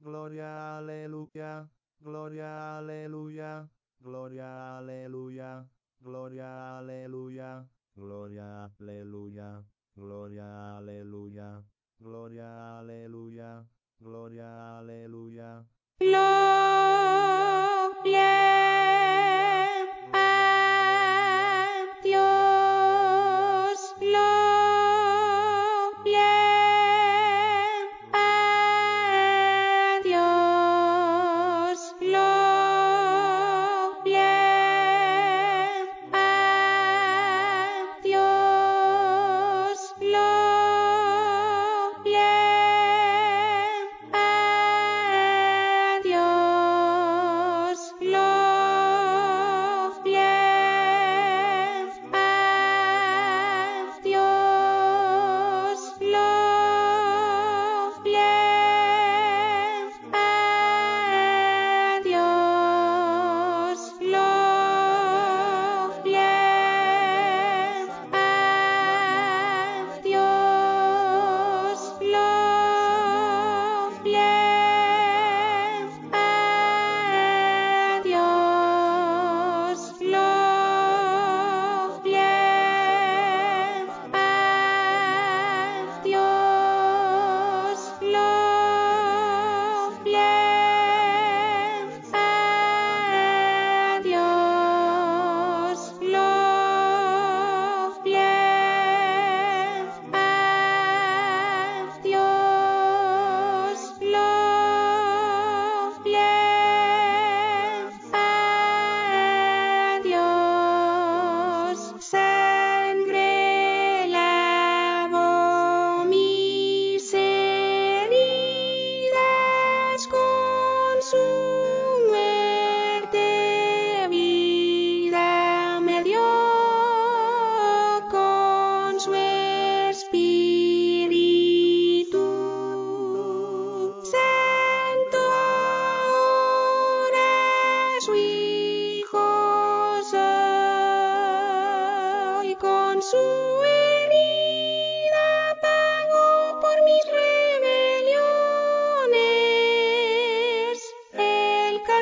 [0.00, 1.68] Gloria, aleluya,
[2.00, 3.68] gloria, aleluya,
[4.00, 5.66] gloria, aleluya,
[6.00, 9.64] gloria, aleluya, gloria, aleluya,
[9.96, 11.64] gloria, aleluya,
[12.00, 13.66] gloria, aleluya,
[14.00, 15.64] gloria, aleluya.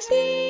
[0.08, 0.47] see.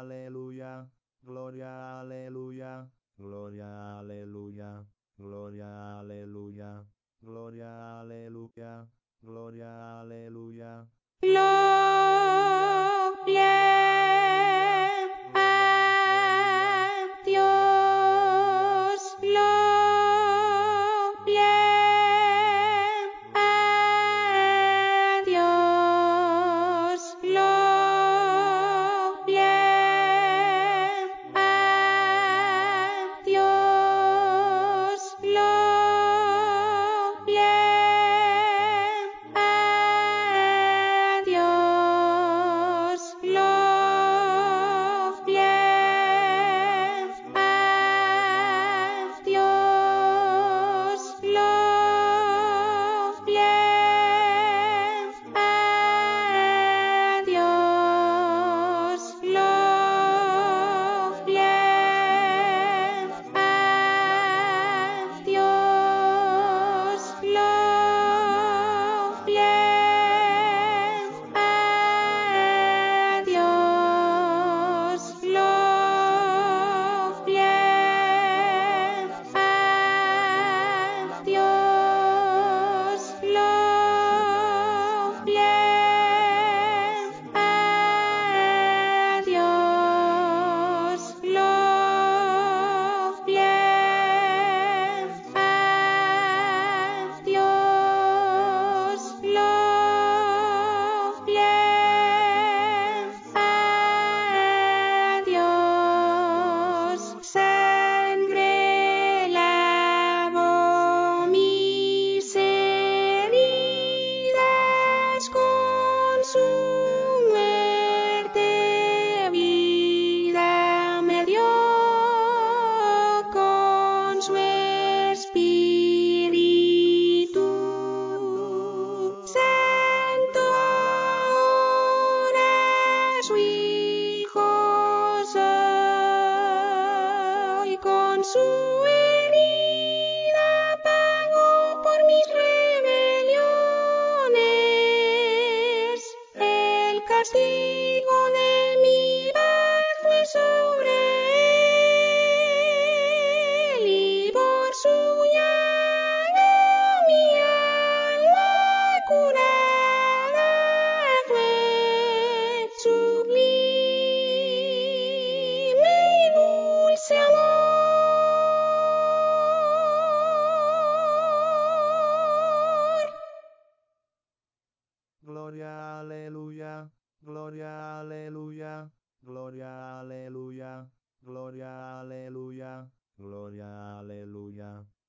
[0.00, 0.86] aleluya,
[1.22, 2.86] gloria aleluya,
[3.18, 4.84] gloria aleluya,
[5.18, 6.84] gloria aleluya,
[7.20, 8.86] gloria aleluya,
[9.22, 10.86] gloria aleluya.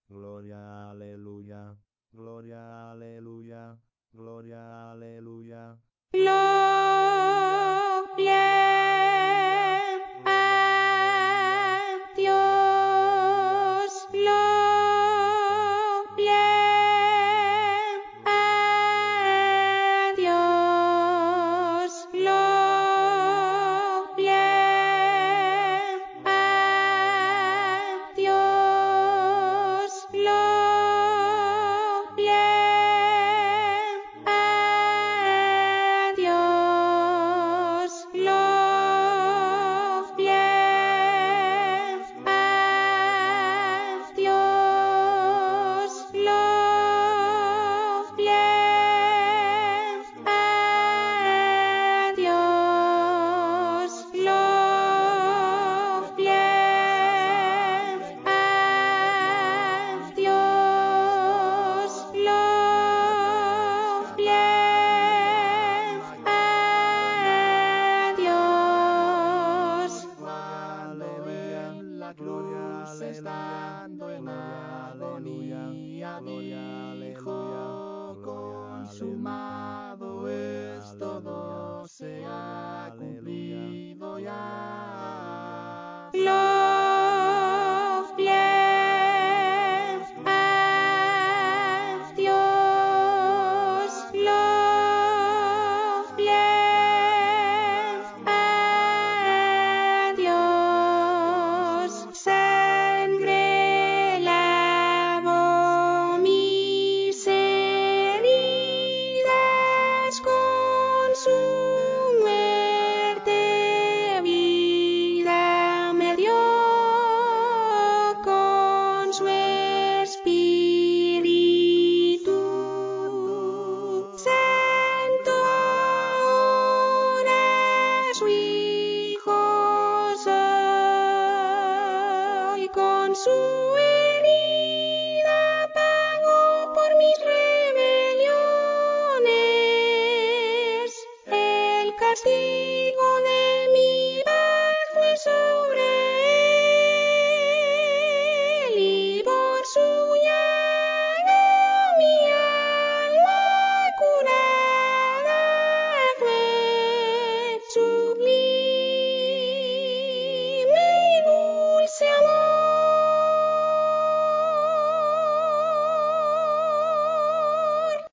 [0.09, 1.75] Gloria, aleluya,
[2.11, 3.77] gloria, aleluya,
[4.13, 5.77] gloria, aleluya.
[6.13, 7.43] Gloria